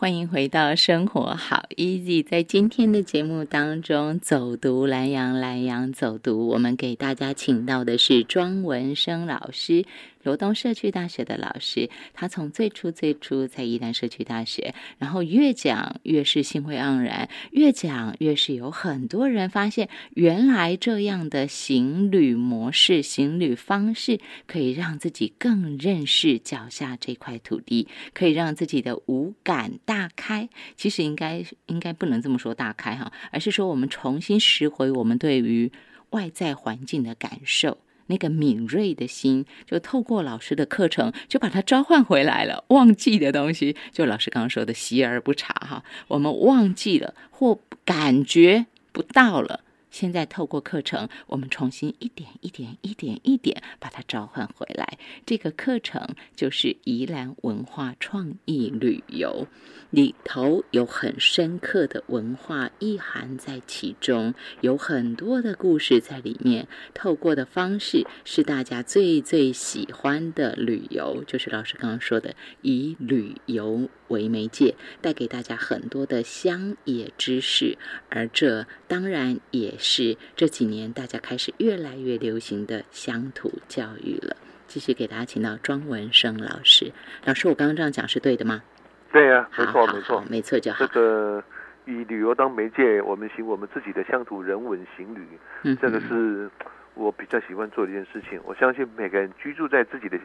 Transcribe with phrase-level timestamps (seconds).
[0.00, 9.84] 欢迎回到生活好 easy，在今天的节目当中，走读南洋，南洋走读，我们给大家请到的是庄文生老师。
[10.22, 30.48] 罗东社区大学的老师，他从最初最初在宜兰社区大学，然后越讲越是兴味盎然，越讲越是有很多人发现，原来这样的行旅模式、行旅方式，可以让自己更认识脚下这块土地，可以让自己的五感大开。
[30.76, 35.72] 其实应该应该不能这么说大开哈，而是说我们重新拾回我们对于
[36.10, 37.78] 外在环境的感受。
[38.10, 42.64] 那个敏锐的心，就透过老师的课程，就把它召唤回来了。
[42.68, 49.60] 忘记的东西，就老师刚刚说的“习而不察”哈，我们忘记了或感觉不到了。
[49.90, 54.98] 现在透过课程，我们重新一点一点、一点一点把它召唤回来。
[55.26, 59.48] 这个课程就是宜兰文化创意旅游，
[59.90, 66.68] 里头有很深刻的文化意涵在其中，有很多的故事在里面。
[66.94, 77.76] 透过的方式是大家最最喜欢的旅游，就是老师刚刚说的以旅游为媒介，带给大家很多的乡野知识，
[78.08, 79.74] 而这当然也。
[79.80, 84.36] 是这几年大家开始越来越流行的乡土教育了。
[84.68, 86.92] 继续给大家请到庄文生老师。
[87.24, 88.62] 老师，我刚刚这样讲是对的吗？
[89.10, 90.78] 对呀，没错，没错，没错就好。
[90.78, 91.42] 这个
[91.86, 95.26] 以旅游当媒介，我们行我们自己的乡土人文行旅，
[95.64, 96.48] 嗯，这个是
[96.94, 98.40] 我比较喜欢做的一件事情。
[98.44, 100.16] 我相信每个人居住在自己的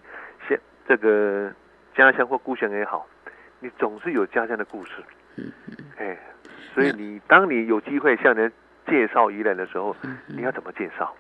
[0.48, 0.56] 乡
[0.88, 1.52] 这个
[1.95, 3.08] 家乡或故乡也好，
[3.59, 4.92] 你总是有家乡的故事。
[5.38, 5.76] 嗯嗯。
[5.98, 6.20] 哎，
[6.76, 8.53] 所以你当你有机会向人。
[8.88, 9.95] 介绍宜兰的时候，
[10.28, 11.14] 你要怎么介绍？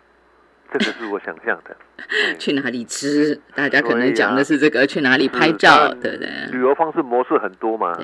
[0.71, 1.75] 这个是我想象的。
[2.39, 3.39] 去哪里吃？
[3.55, 4.85] 大家可能讲的是这个。
[4.87, 5.93] 去哪里拍照？
[6.01, 6.27] 对不对？
[6.51, 7.97] 旅游方式模式很多嘛。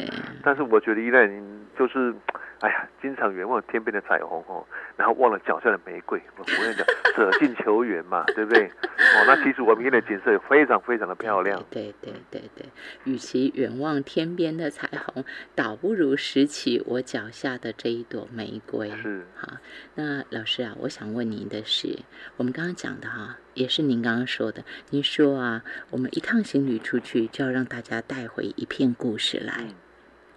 [0.44, 1.30] 但是我觉得宜兰
[1.78, 2.14] 就是。
[2.62, 4.64] 哎呀，经常远望天边的彩虹哦，
[4.96, 6.22] 然后忘了脚下的玫瑰。
[6.38, 8.68] 我跟你讲， 舍近求远嘛，对不对？
[8.68, 11.64] 哦，那其实我们现在景色也非常非常的漂亮。
[11.72, 12.66] 对对对对，
[13.06, 15.26] 与其远望天边的彩虹，
[15.56, 18.92] 倒不如拾起我脚下的这一朵玫瑰。
[18.92, 19.26] 是。
[19.36, 19.54] 好，
[19.96, 21.98] 那老师啊，我想问您的是，
[22.38, 24.64] 我们刚刚讲的哈，也是您刚刚说的。
[24.92, 29.66] 您说啊，我们一趟行旅出去，就要让大家带回一片故事来。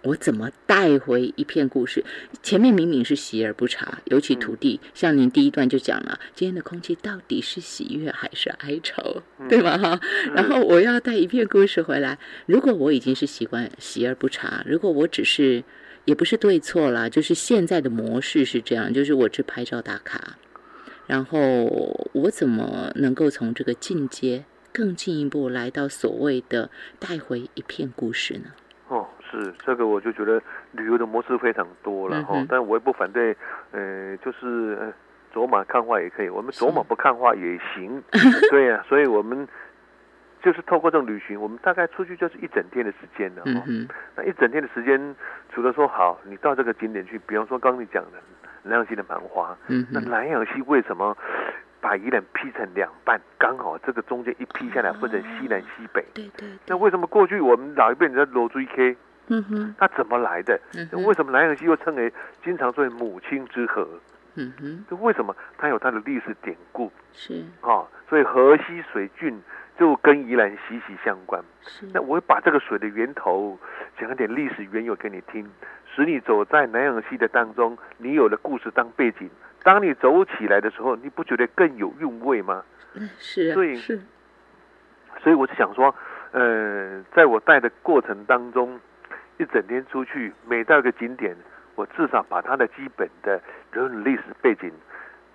[0.05, 2.05] 我怎么带回一片故事？
[2.43, 9.75] 前面明明是喜而不察，尤其土地，像您第一段就讲了，今天的空气到底是喜悦还是哀愁，对吗？
[9.79, 9.99] 哈，
[10.35, 12.19] 然后我要带一片故事回来。
[12.45, 15.63] 如果我已经是习惯喜而不察，如果我只是
[16.05, 20.37] 也不是对错啦，就是现在的模式是这样，就是我只拍照打卡，
[21.07, 21.39] 然后
[22.13, 28.51] 我怎么能够从这个进阶更进一步来到所谓的带回一片故事呢？
[29.29, 30.41] 是这个，我就觉得
[30.71, 33.35] 旅游的模式非常多了哈，但我也不反对，
[33.71, 34.93] 呃，就是
[35.33, 38.01] 走马看花也可以，我们走马不看花也行，
[38.51, 39.47] 对呀，所以我们
[40.41, 43.63] 就是透过这种旅行，我们大概出去就是一整天的时间了哈。
[44.15, 45.15] 那一整天的时间，
[45.53, 48.11] 除了说好，你到这个景点去，比方说刚你讲的
[48.63, 49.57] 南洋溪的蛮花，
[49.91, 51.15] 那南洋溪为什么？
[51.81, 56.03] 把宜兰劈成两半，刚好这个中间一劈下来，分成西南西北。
[56.15, 56.49] 对对。
[56.65, 58.97] 那为什么过去我们老一辈人在罗追 K？
[59.27, 59.75] 嗯哼。
[59.77, 60.59] 它怎么来的？
[60.73, 62.11] 嗯为什么南洋溪又称为
[62.43, 63.87] 经常作为母亲之河？
[64.35, 64.85] 嗯哼。
[64.89, 65.35] 这为什么？
[65.57, 66.91] 它有它的历史典故。
[67.13, 67.43] 是。
[67.61, 69.41] 啊，所以河西水郡
[69.77, 71.43] 就跟宜兰息息相关。
[71.61, 71.85] 是。
[71.93, 73.57] 那我会把这个水的源头
[73.99, 75.49] 讲一点历史缘由给你听，
[75.93, 79.29] 使你走在南洋溪的当中，你有了故事当背景。
[79.63, 82.63] 当你走起来的时候，你不觉得更有韵味吗？
[82.93, 83.99] 嗯， 是，所以是，
[85.23, 85.93] 所以我是想说，
[86.31, 88.79] 呃，在我带的过程当中，
[89.37, 91.35] 一整天出去，每到一个景点，
[91.75, 93.41] 我至少把它的基本的
[93.71, 94.71] 人文历史背景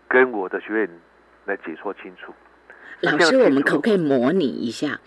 [0.09, 0.88] 跟我的学员
[1.44, 2.34] 来解说清楚。
[3.00, 5.00] 老师，我们可不可以模拟一下？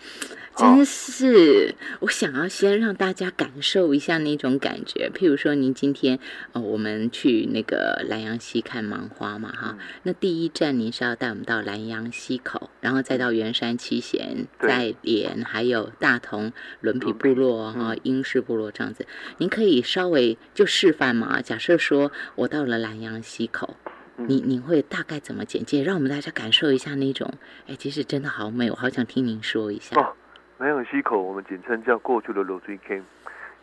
[0.55, 5.09] 真是，我想要先让大家感受一下那种感觉。
[5.11, 6.19] 譬如说，您今天
[6.51, 9.79] 呃，我们去那个南阳溪看芒花嘛，哈。
[10.03, 19.07] 那第一站您是要带我们到南阳溪口，然后再到圆山七贤、再连，还有大同伦皮部落哈、英式部落这样子。
[19.39, 21.41] 您可以稍微就示范嘛。
[21.41, 23.75] 假设说我到了南阳溪口。
[24.15, 27.27] 你你会大概怎么简介，让我们大家感受一下那种？
[27.67, 29.99] 哎，其实真的好美，我好想听您说一下。
[29.99, 30.13] 哦，
[30.59, 33.01] 南洋溪口，我们简称叫过去的罗追 K，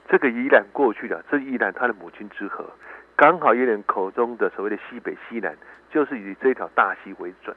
[0.08, 2.68] 这个宜兰过去的，这宜兰它的母亲之河，
[3.16, 5.56] 刚好宜兰口中的所谓的西北西南，
[5.92, 7.54] 就是以这条大溪为准。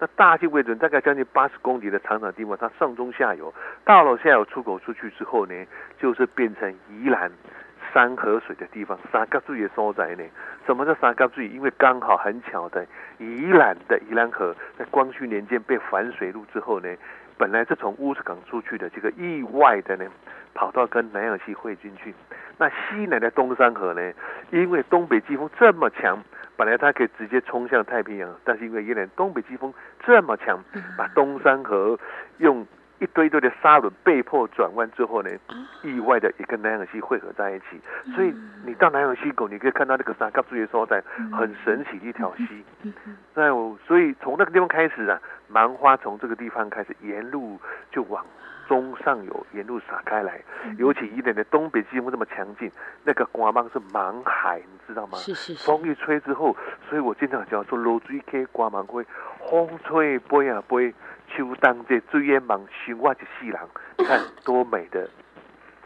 [0.00, 3.52] 那大溪为准，大概将近八十公里的长长地方，它上中下游，
[3.84, 5.54] 到了下游出口出去之后呢，
[6.00, 7.32] 就是变成宜兰
[7.92, 10.24] 山河水的地方，三角水的所在呢？
[10.66, 11.48] 什么叫三角水？
[11.48, 12.86] 因为刚好很巧的，
[13.18, 16.88] 宜兰的宜兰河在光绪年间被反水路之后呢，
[17.36, 20.04] 本来是从乌石港出去的，这个意外的呢，
[20.54, 22.14] 跑到跟南洋溪汇进去。
[22.58, 24.12] 那西南的东山河呢，
[24.50, 26.18] 因为东北季风这么强，
[26.56, 29.72] 本来它可以直接冲向太平洋，但是因为宜兰东北季风
[30.04, 30.62] 这么强，
[30.96, 31.98] 把东山河
[32.38, 32.66] 用。
[33.00, 35.30] 一堆堆的沙轮被迫转弯之后呢，
[35.82, 37.80] 意外的也跟南洋溪汇合在一起。
[38.14, 38.34] 所以
[38.64, 41.02] 你到南洋溪口，你可以看到那个三角柱的所在，
[41.32, 42.64] 很神奇的一条溪。
[43.34, 43.50] 那
[43.86, 47.60] 所以从那个地方开始啊，芒花从这个地方开始沿路
[47.90, 48.24] 就往
[48.68, 50.40] 中上游沿路洒开来。
[50.76, 52.70] 尤其一点的东北季风这么强劲，
[53.04, 55.18] 那个刮芒是满海，你知道吗？
[55.18, 55.66] 是是是。
[55.66, 56.54] 风一吹之后，
[56.88, 59.04] 所以我经常讲说，落水溪刮芒会，
[59.50, 60.94] 风吹飞啊飞。
[61.36, 63.60] 秋当这最烟芒，寻我一世人，
[63.98, 65.06] 你看多美的，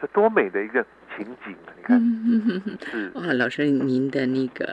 [0.01, 1.69] 这多美的一个情景啊！
[1.75, 1.99] 你看，
[2.89, 4.65] 是哇，老师您的那个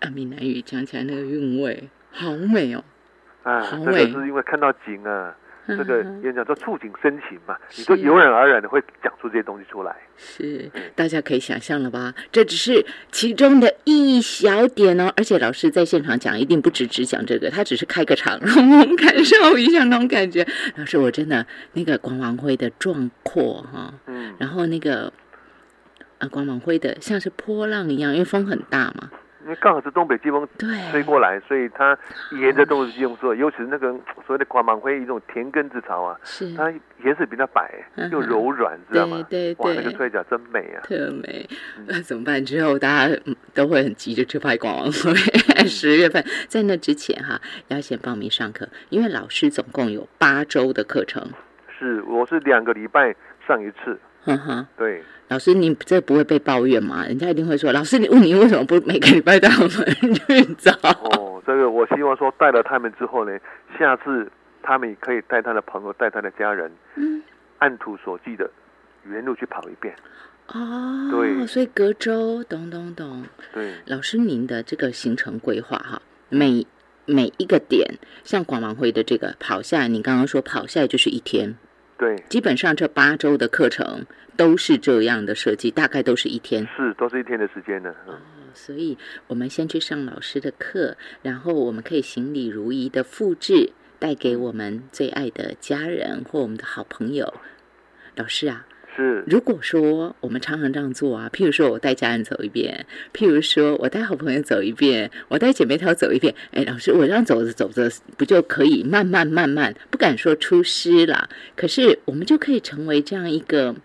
[0.00, 2.82] 啊闽南语讲起来那个韵味，好美哦，
[3.42, 5.36] 啊，这个是因为看到景啊。
[5.76, 9.94] 这个演讲叫触景生情嘛，你就油然而然的会讲出这些东西出来。
[10.16, 12.14] 是，大家可以想象了吧？
[12.32, 15.12] 这只是其中的一小点哦。
[15.16, 20.46] 而且老师在现场讲，一定不只只讲这个，他只是开个场， 让我们感受一下那种感觉。
[20.76, 25.12] 老师，我真的那个光芒辉的壮阔哈，嗯，然后那个
[26.18, 29.10] 啊光芒辉的像是波浪一样，因为风很大嘛。
[29.42, 30.46] 因为刚好是东北季风
[30.90, 31.96] 吹过来，所以它
[32.32, 33.92] 沿着东北季风做，尤其是那个
[34.26, 36.72] 所谓的光芒灰一种田根之潮啊，是它
[37.04, 37.72] 颜色比较白
[38.10, 39.24] 又柔软，知道吗？
[39.30, 41.48] 对对，哇，那个吹起来真美啊，特美。
[41.86, 42.44] 那怎么办？
[42.44, 43.16] 之后大家
[43.54, 45.14] 都会很急着去拍光芒灰。
[45.66, 51.22] 十月份在那之前哈，要先报名上课，因为老师总共有八周的课程。
[51.78, 53.14] 是，我是两个礼拜
[53.46, 53.98] 上一次。
[54.24, 55.02] 嗯哼，对。
[55.28, 57.04] 老师，你这不会被抱怨吗？
[57.04, 59.68] 人家一定会说，老师，你问你为什么不每个礼拜带我们
[60.14, 60.72] 去找？
[60.80, 63.38] 哦，这个我希望说带了他们之后呢，
[63.78, 64.30] 下次
[64.62, 67.22] 他们也可以带他的朋友、带他的家人，嗯，
[67.58, 68.50] 按图索骥的
[69.04, 69.94] 原路去跑一遍。
[70.48, 73.26] 哦，对，所以隔周，懂懂懂。
[73.52, 76.00] 对，老师，您的这个行程规划哈，
[76.30, 76.66] 每
[77.04, 81.56] 每一个点，像广王会的这个跑下，你刚刚说跑下来就是一天。
[81.98, 84.06] 对，基本上这八周的课程
[84.36, 87.90] 都是这样的设计，大概都是一天，是都是一天的时间的。
[88.06, 88.16] 哦，
[88.54, 88.96] 所以
[89.26, 97.34] 我们先去上老师的课，然后我们可以行礼如仪的复制，带给我们最爱的家人或我们的好朋友。
[98.14, 98.64] 老师啊。
[98.98, 102.84] 是，如果说我们常常这样做啊，譬如说我带家人走一遍，
[103.14, 113.76] 譬如说我带好朋友走一遍，我带姐妹淘走一遍，哎，老师，我这样走着走着，不就可以慢慢慢慢，不敢说出师了，可是我们就可以成为这样一个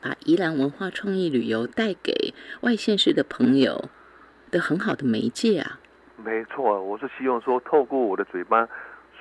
[0.00, 2.32] 把宜兰文化创意旅游带给
[2.62, 3.90] 外县市的朋友
[4.50, 5.78] 的很好的媒介啊。
[6.24, 8.66] 没错，我是希望说，透过我的嘴巴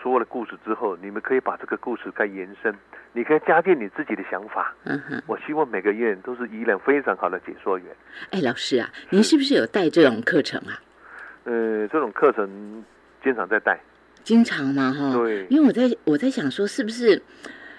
[0.01, 2.73] 说了故事之后，你们可以把这个故事再延伸。
[3.11, 4.73] 你可以加进你自己的想法。
[4.83, 7.87] 嗯哼，我希望每个院都是依然非常好的解说员。
[8.31, 10.79] 哎，老师啊，您是不是有带这种课程啊？
[11.45, 12.83] 呃，这种课程
[13.23, 13.79] 经常在带。
[14.23, 14.93] 经常吗？
[14.93, 15.45] 哈，对。
[15.49, 17.21] 因为我在我在想说，是不是？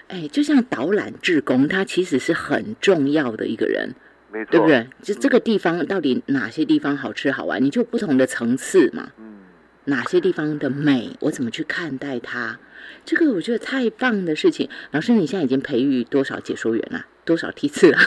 [0.09, 3.95] 哎，就像导览志工，他其实是很重要的一个人，
[4.29, 4.85] 没错，对不对？
[5.01, 7.63] 就这个地方到底哪些地方好吃好玩？
[7.63, 9.09] 你就不同的层次嘛。
[9.17, 9.39] 嗯。
[9.85, 12.57] 哪些地方的美，我怎么去看待它？
[13.03, 14.69] 这个我觉得太棒的事情。
[14.91, 17.05] 老师，你现在已经培育多少解说员了？
[17.25, 17.97] 多少梯次了？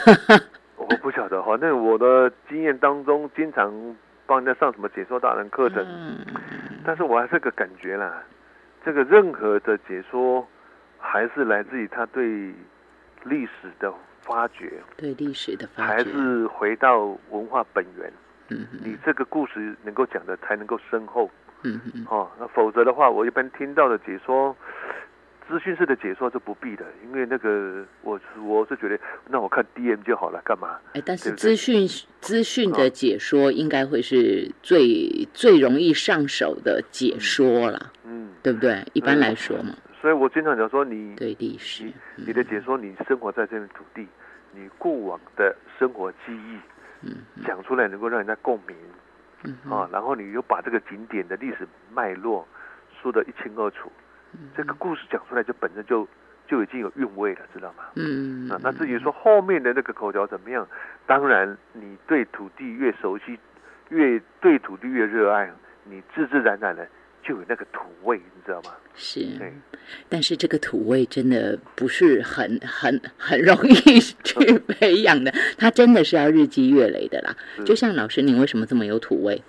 [0.76, 5.84] 我不晓得，反正我的经验当中，经常帮人家上什么解说大人课程。
[5.84, 6.18] 嗯。
[6.84, 8.22] 但是我还是个感觉啦，
[8.84, 10.46] 这个任何的解说，
[10.98, 12.52] 还是来自于他对
[13.24, 14.72] 历史的发掘。
[14.96, 15.92] 对历史的发掘。
[15.92, 18.12] 还是回到文化本源。
[18.48, 18.66] 嗯。
[18.82, 21.30] 你这个故事能够讲的才能够深厚。
[21.62, 24.54] 嗯嗯，哦，那否则的话，我一般听到的解说，
[25.48, 28.98] 资讯式的解说是不必的，因为那个我我是觉得，
[29.28, 30.78] 那我看 D M 就好了，干嘛？
[30.92, 31.88] 哎，但是资讯
[32.20, 38.86] 资讯的解说应该会是最最容易上手的解说了，嗯，对不对？
[38.92, 39.74] 一般来说嘛。
[40.02, 44.06] 所以我经常讲说，你对历史，你的解说，你生活在这片土地，
[44.52, 46.60] 你过往的生活记忆，嗯，
[47.46, 48.76] 讲出来能够让人家共鸣。
[49.70, 52.48] 啊，然后你又把这个景点的历史脉络
[53.02, 53.92] 说得一清二楚，
[54.56, 56.08] 这个故事讲出来就本身就
[56.48, 57.84] 就已经有韵味了，知道吗？
[57.96, 60.66] 嗯啊，那至于说后面的那个口条怎么样，
[61.06, 63.38] 当然你对土地越熟悉，
[63.90, 65.52] 越对土地越热爱，
[65.84, 66.88] 你自自然然的
[67.26, 68.70] 就有那个土味，你知道吗？
[68.94, 69.26] 是，
[70.08, 77.34] 但是这个土味真的不是很 很很容易 去 培养的，它真的是要日积月累的啦。
[77.64, 79.42] 就像老师，您为什么这么有土味？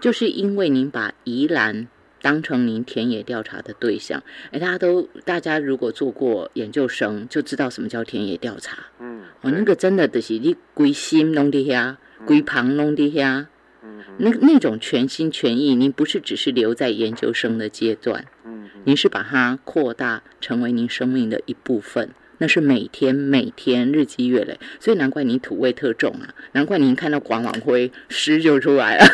[0.00, 1.86] 就是因为您把宜兰
[2.20, 4.22] 当成您田野调查的对象。
[4.50, 8.78] 哎，大家都大家如果做过研究生，就知道什么叫田野调查。
[8.98, 13.48] 嗯，哦，那个真的就是你归心弄的呀，归旁弄的呀。
[14.18, 29.04] 那那种全心全意，您不是只是留在研究生的阶段，嗯，您是把它扩大成为您生命的一部分，那是每天每天日积月累，所以难怪您土味特重啊，难怪您看到广网灰诗就出来了，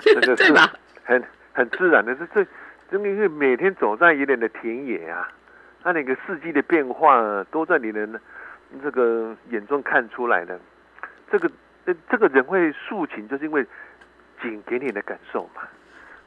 [0.36, 0.72] 对吧？
[1.04, 2.46] 很很自然的，这这，
[2.90, 5.28] 真的是每天走在一点的田野啊，
[5.82, 8.08] 它那个四季的变化都在你的
[8.82, 10.58] 这个眼中看出来的，
[11.30, 11.50] 这个。
[11.86, 13.64] 这这个人会抒情，就是因为
[14.42, 15.62] 景给你的感受嘛。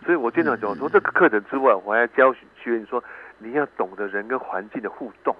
[0.05, 3.03] 所以我经常讲，说这个课程之外，我还要教学员说，
[3.37, 5.35] 你要懂得人跟环境的互动。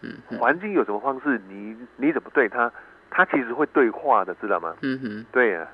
[0.00, 2.70] 嗯，环境有什么方式，你你怎么对他，
[3.08, 4.74] 他其实会对话的，知道吗？
[4.82, 5.68] 嗯哼，对呀。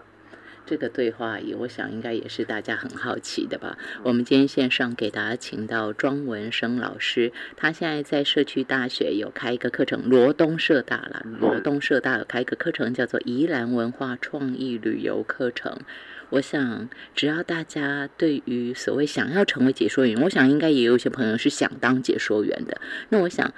[0.69, 3.79] 这个对话也，我想应该也是大家很好奇的吧。
[4.03, 15.81] 我们今天线上给大家请到庄文生老师，他现在在社区大学有开一个课程，罗东社大了，罗东社大有开一个课程，叫做宜兰文化创意旅游课程。
[16.29, 22.79] 我想，只要大家对于所谓想要成为解说员，我想应该也有一些朋友是想当解说员的。
[23.09, 23.55] 那我想。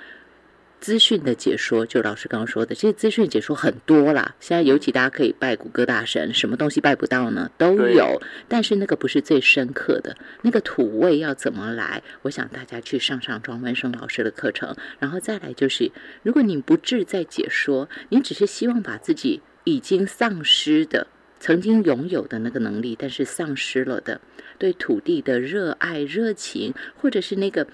[0.80, 4.34] 资讯的解说，就老师刚刚说的，其实资讯解说很多啦。
[4.40, 7.50] 现在尤其大家可以拜谷歌大神，什么东西拜不到呢？
[7.58, 8.20] 都有。
[8.48, 12.02] 但是那个不是最深刻的，那个土味要怎么来？
[12.22, 21.06] 我想大家去上上庄文生老师的课程，然后再来就是，如果你不志在解说，你只是希望把自己已经丧失的、
[21.38, 24.18] 曾经拥有的那个能力，但是丧失了的
[24.58, 27.66] 对土地的热爱、热情，或者是那个。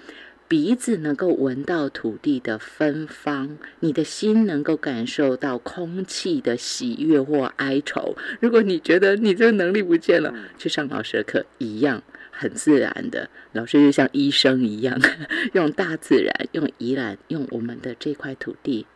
[0.48, 8.16] 鼻子能够闻到土地的芬芳，你的心能够感受到空气的喜悦或哀愁。
[8.40, 12.00] 如果你觉得你这个能力不见了，去上老师的课一样
[12.30, 13.28] 很自然的。
[13.52, 15.00] 老师就像医生一样，
[15.54, 18.86] 用大自然，用宜兰，用我们的这块土地，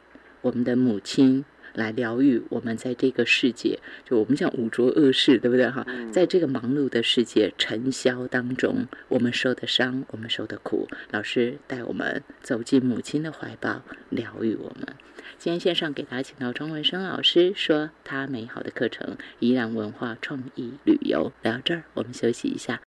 [0.43, 1.45] 我们的母亲。
[1.75, 5.87] 来疗愈我们在这个世界，就我们讲五浊恶世，对不对哈？
[6.13, 14.95] 在这个忙碌的世界尘嚣当中，我们受的伤，我们受的苦，老师带我们走进母亲的怀抱，疗愈我们。
[15.39, 21.33] 今天线上给大家请到庄文生老师，说他美好的课程——宜兰文化创意旅游。
[21.43, 22.79] 聊到这儿，我们休息一下，